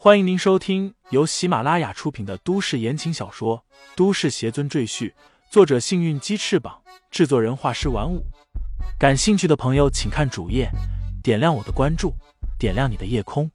[0.00, 3.64] 欢迎您收听由喜马拉雅出品的都市言情小说
[3.96, 5.10] 《都市邪尊赘婿》，
[5.50, 8.24] 作者：幸运鸡翅膀，制作人：画师玩五。
[8.96, 10.70] 感兴趣的朋友，请看主页，
[11.20, 12.14] 点亮我的关注，
[12.56, 13.50] 点亮你的夜空。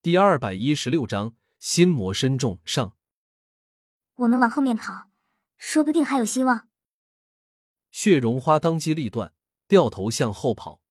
[0.00, 2.94] 第二百一十六章心魔深重上。
[4.14, 5.10] 我们往后面跑，
[5.58, 6.66] 说不定还有希望。
[7.96, 9.32] 血绒花当机立断，
[9.66, 10.82] 掉头向后跑。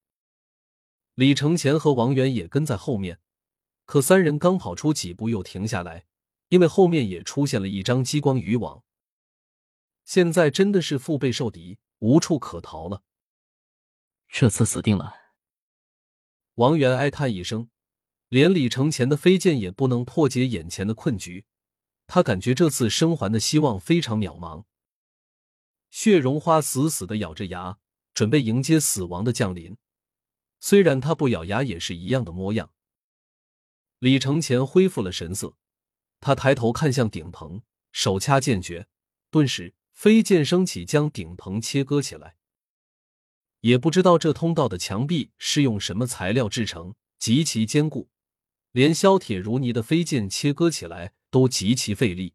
[1.13, 3.19] 李承前和王源也跟在后面，
[3.85, 6.07] 可三人刚跑出几步又停下来，
[6.49, 8.83] 因为后面也出现了一张激光渔网。
[10.03, 13.03] 现在真的是腹背受敌，无处可逃了。
[14.27, 15.13] 这次死定了。
[16.55, 17.69] 王源哀叹一声，
[18.29, 21.45] 连李承前的飞剑也不能破解眼前的困局，
[22.07, 24.65] 他感觉这次生还的希望非常渺茫。
[25.95, 27.77] 血绒花死死的咬着牙，
[28.13, 29.77] 准备迎接死亡的降临。
[30.59, 32.73] 虽然他不咬牙，也是一样的模样。
[33.99, 35.55] 李承前恢复了神色，
[36.19, 37.61] 他抬头看向顶棚，
[37.93, 38.89] 手掐剑诀，
[39.31, 42.35] 顿时飞剑升起，将顶棚切割起来。
[43.61, 48.09] 也不知道这通道的墙壁是用什么材料制成，极其坚固，
[48.73, 52.34] 连削铁如泥的飞剑切割起来都极其费力。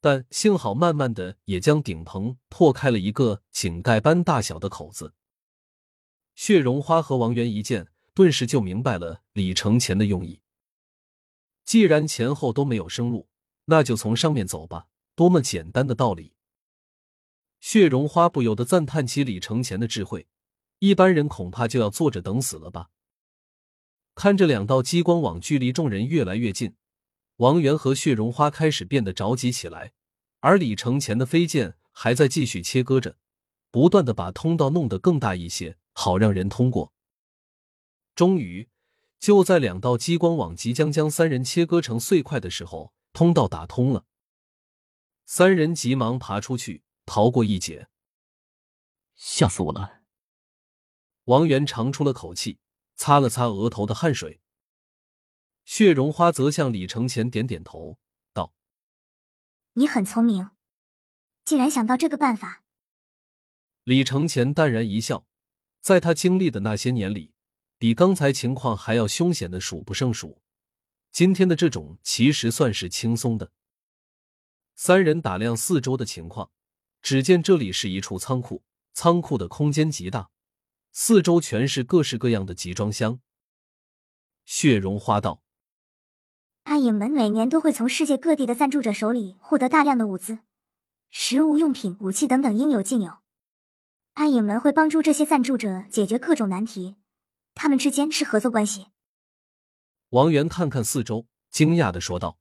[0.00, 5.14] 但幸好，慢慢的也将顶棚破开了一个井盖般大小的口子。
[6.34, 10.40] 血绒花和王源一见，顿时就明白了李承前的用意。
[11.64, 13.28] 既然前后都没有生路，
[13.66, 14.86] 那就从上面走吧。
[15.14, 16.32] 多么简单的道理！
[17.60, 20.26] 血绒花不由得赞叹起李承前的智慧。
[20.78, 22.88] 一般人恐怕就要坐着等死了吧？
[24.14, 26.74] 看着两道激光网距离众人越来越近。
[27.40, 29.92] 王源和血绒花开始变得着急起来，
[30.40, 33.16] 而李承前的飞剑还在继续切割着，
[33.70, 36.92] 不断的把通道弄得更大一些，好让人通过。
[38.14, 38.68] 终于，
[39.18, 44.04] 就在两道激光网即将将三人切割成碎块的时候，通道打通了。
[45.24, 47.88] 三人急忙爬出去，逃过一劫。
[49.14, 50.02] 吓死我了！
[51.24, 52.58] 王源长出了口气，
[52.96, 54.39] 擦了擦额头的汗水。
[55.72, 57.96] 血绒花则向李承前点点头，
[58.32, 58.52] 道
[59.74, 60.50] ：“你很聪明，
[61.44, 62.64] 竟然想到这个办法。”
[63.84, 65.28] 李承前淡然一笑，
[65.80, 67.32] 在他经历的那些年里，
[67.78, 70.42] 比刚才情况还要凶险的数不胜数。
[71.12, 73.52] 今天的这种其实算是轻松的。
[74.74, 76.50] 三人打量四周的情况，
[77.00, 80.30] 只见这里是一处仓库，仓库的空间极大，
[80.90, 83.20] 四周全是各式各样的集装箱。
[84.44, 85.44] 血绒花道。
[86.64, 90.40] 暗影门每年都会从世界各地的赞助者手里获得大量的物资、
[91.10, 93.18] 食物用品、武器等等，应有尽有。
[94.14, 96.96] 暗影门会帮助这些赞助者解决各种难题，
[97.54, 98.88] 他们之间是合作关系。
[100.10, 102.38] 王源看看四周，惊讶的说道：“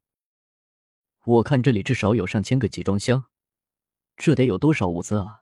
[1.25, 3.25] 我看这里至少有上千个集装箱，
[4.18, 5.41] 这得有多少物资啊？”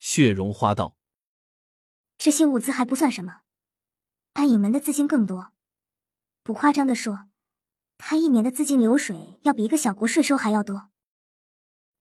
[0.00, 0.96] 血绒花道
[2.18, 3.42] ：“这些物资还不算什么，
[4.34, 5.52] 暗影门的资金更多。
[6.42, 7.28] 不夸张的说。”
[7.96, 10.90] 他一年的资金流水要比一个小国税收还要多。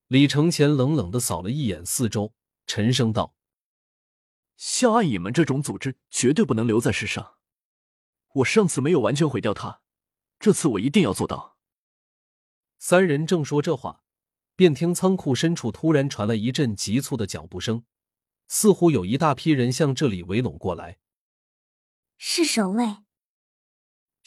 [0.08, 2.34] 李承前冷冷的扫了一眼四周，
[2.68, 3.36] 沉声道
[4.58, 7.36] ：“像暗影门这种组织，绝对不能留在世上。
[8.36, 9.82] 我上次没有完全毁掉它，
[10.40, 11.58] 这次我一定要做到。”
[12.78, 14.04] 三人正说这话，
[14.56, 17.86] 便听仓库深处突然传来一阵急促的脚步声，
[18.48, 21.00] 似乎有一大批人向这里围拢过来。
[22.18, 23.03] 是守卫。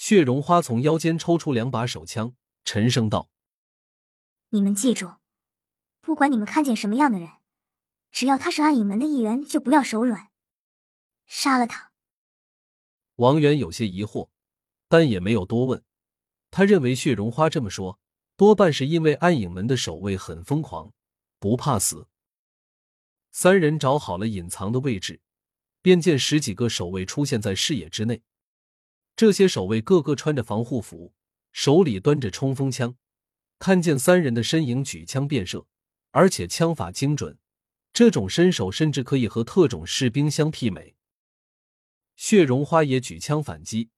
[0.06, 3.28] 血绒花从腰间抽出两把手枪，沉声道
[4.50, 5.14] ：“你们记住，
[6.00, 7.28] 不管你们看见什么样的人，
[8.12, 10.28] 只要他是暗影门的一员，就不要手软，
[11.26, 11.90] 杀了他。”
[13.16, 14.28] 王源有些疑惑，
[14.86, 15.82] 但也没有多问。
[16.52, 17.98] 他认为血绒花这么说，
[18.36, 20.92] 多半是因为暗影门的守卫很疯狂，
[21.40, 22.06] 不怕死。
[23.32, 25.20] 三人找好了隐藏的位置，
[25.82, 28.22] 便见十几个守卫出现在视野之内。
[29.16, 31.14] 这些守卫个个穿着防护服，
[31.50, 32.96] 手里端着冲锋枪，
[33.58, 35.66] 看见三人的身影，举枪便射，
[36.10, 37.38] 而且枪法精准。
[37.94, 40.96] 这种身手甚至可以和特种士兵相媲美。
[42.14, 43.88] 血绒花也举枪反击，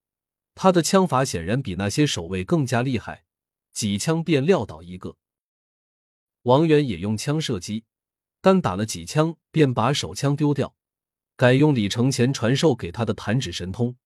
[0.54, 3.24] 他的枪法显然比那些守卫更加厉害，
[3.72, 5.16] 几枪便撂倒一个。
[6.42, 7.84] 王源也用枪射击，
[8.40, 10.76] 但打了几枪便把手枪丢掉，
[11.34, 13.96] 改用李承前传授给他的弹指神通。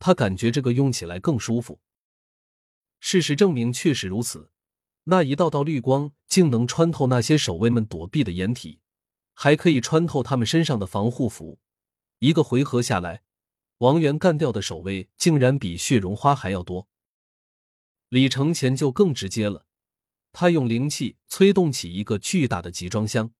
[0.00, 1.78] 他感觉这个用起来更舒服。
[2.98, 4.50] 事实证明，确实如此。
[5.04, 8.80] 那一道道绿光竟能穿透那些守卫们躲避的掩体，
[9.34, 11.58] 还可以穿透他们身上的防护服。
[12.18, 13.22] 一个回合下来，
[13.78, 16.88] 王源干掉的守卫竟然比血绒花还要多。
[18.08, 19.64] 李承前就更直接了，
[20.32, 23.32] 他用灵气催动起一个巨大的集装箱，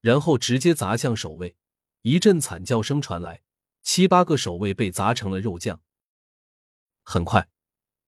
[0.00, 1.56] 然后直接砸向守卫。
[2.02, 3.42] 一阵惨叫声传来，
[3.82, 5.80] 七八个守卫被砸成了肉酱。
[7.10, 7.48] 很快，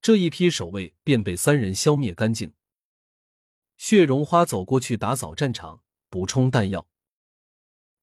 [0.00, 2.54] 这一批守卫便被三人消灭干净。
[3.76, 6.86] 血绒花走过去打扫战场，补充弹药。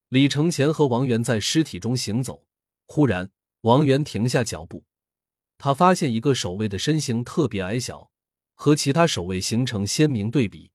[0.09, 2.45] 李承前和王源在尸体中行走，
[2.85, 3.31] 忽然，
[3.61, 4.83] 王源停下脚步。
[5.57, 8.11] 他发现一个守卫的身形特别矮小，
[8.53, 10.73] 和其他守卫形成鲜明对比。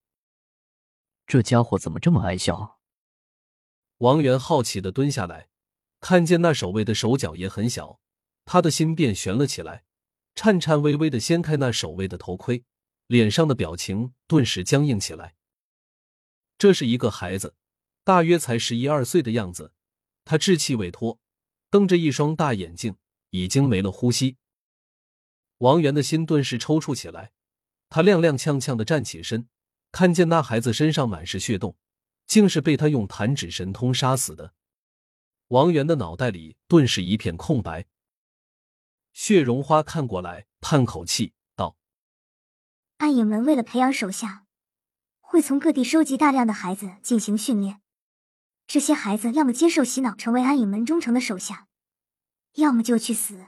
[1.27, 2.81] 这家伙怎么这么矮小？
[3.99, 5.51] 王源好奇的蹲下来，
[6.01, 8.01] 看见那守卫的手脚也很小，
[8.47, 9.85] 他的心便悬了起来，
[10.35, 12.65] 颤颤巍巍的掀开那守卫的头盔，
[13.07, 15.35] 脸上的表情顿时僵硬起来。
[16.59, 17.55] 这是一个孩子，
[18.05, 19.73] 大约才十一二岁的样子，
[20.25, 21.19] 他稚气未脱，
[21.71, 22.97] 瞪着一双大眼睛，
[23.31, 24.37] 已经没了呼吸。
[25.59, 27.33] 王源的心顿时抽搐起来，
[27.89, 29.49] 他踉踉跄跄的站起身，
[29.93, 31.77] 看见那孩子身上满是血洞。
[32.27, 34.55] 竟是被他用弹指神通杀死的。
[35.49, 37.85] 王源的脑袋里顿时一片空白。
[39.27, 41.79] 血绒花看过来，叹口气道
[43.01, 44.45] ：“暗影门为了培养手下，
[45.23, 47.81] 会从各地收集大量的孩子进行训练。
[48.67, 51.69] 这些孩子要么接受洗脑，成为暗影门忠诚的手下，
[52.57, 53.47] 要么就去死。”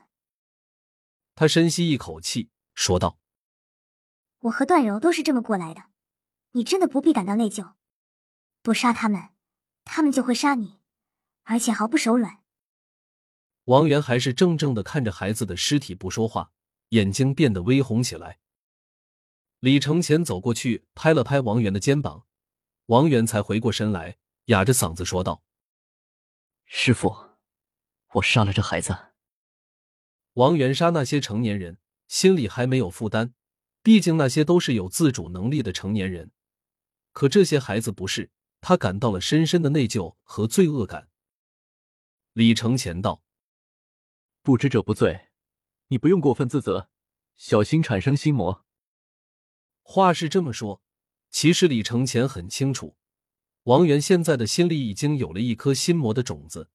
[1.36, 3.18] 他深吸一口气，说道
[4.48, 5.90] ：“我和段柔都是这么过来的，
[6.52, 7.74] 你真的不必感到内疚。”
[8.64, 9.28] 不杀他们，
[9.84, 10.80] 他们就会杀你，
[11.42, 12.38] 而且毫不手软。
[13.66, 16.52] 王源还是怔怔的看着孩子的尸体，不说话，
[16.90, 18.38] 眼睛变得微红起来。
[19.58, 22.26] 李承前走过去，拍了拍王源的肩膀，
[22.86, 25.42] 王源才回过神来，哑着嗓子说道
[26.64, 27.12] ：“师傅，
[28.14, 28.96] 我杀了这孩子。”
[30.34, 33.34] 王源杀那些成年人，心里还没有负担，
[33.82, 36.30] 毕竟那些都是有自主能力的成年人，
[37.12, 38.30] 可这些孩子不是。
[38.60, 41.08] 他感到了深深的内疚和罪恶感。
[42.32, 43.22] 李承前道
[44.46, 45.30] ：“不知者不罪，
[45.88, 46.88] 你不用过分自责，
[47.34, 48.64] 小心产生心魔。”
[49.82, 50.80] 话是这么说，
[51.30, 52.96] 其实李承前很清楚，
[53.64, 56.70] 王源现在的心里已经有了一颗心魔的种子，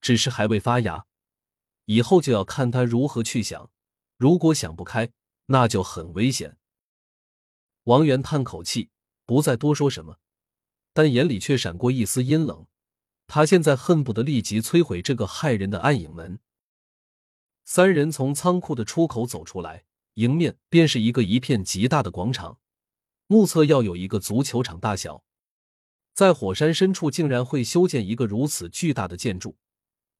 [0.00, 1.06] 只是还未发芽。
[1.84, 3.70] 以后就要看他如何去想。
[4.16, 5.12] 如果想不开，
[5.44, 6.56] 那就很危险。
[7.84, 8.90] 王源叹口气，
[9.24, 10.18] 不再多说什么。
[10.92, 12.66] 但眼里却闪过一丝阴冷，
[13.28, 16.40] 他现在恨不得立即摧毁这个害人的暗影门。
[17.68, 19.84] 三人从仓库的出口走出来，
[20.14, 22.60] 迎面便是一个一片极大的广场，
[23.26, 25.24] 目测要有一个足球场大小。
[26.14, 29.58] 在火山深处竟然会修建一个如此巨大的建筑，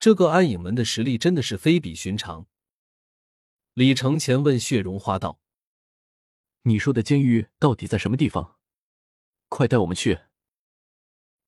[0.00, 2.48] 这个暗影门的实力真的是非比寻常。
[3.74, 5.38] 李承前问血绒花道
[6.62, 8.56] ：“你说的监狱到底在什么地方？
[9.48, 10.18] 快带我们去。”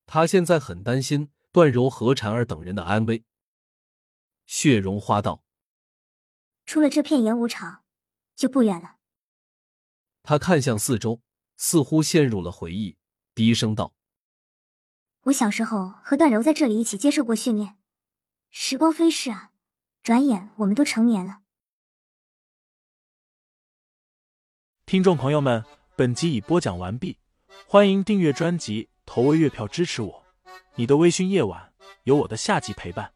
[0.06, 3.24] 他现在很担心段柔和婵儿等人的安危。
[4.46, 5.44] 血绒花道
[6.68, 7.82] ：“出了这片演武场，
[8.36, 8.96] 就不远了。”
[10.22, 11.22] 他看向四周，
[11.56, 12.98] 似乎陷入了回忆，
[13.34, 13.94] 低声道
[15.24, 17.78] ：“我小时候和段柔在这里一起接受过训练。
[18.50, 19.50] 时光飞逝啊，
[20.02, 21.40] 转眼我们都成年了。”
[24.84, 25.64] 听众朋友们，
[25.96, 27.18] 本集已播讲完毕，
[27.66, 28.90] 欢迎订阅专辑。
[29.06, 30.26] 投喂月票支持我，
[30.74, 31.72] 你的微醺夜晚
[32.02, 33.14] 有我的下集陪伴。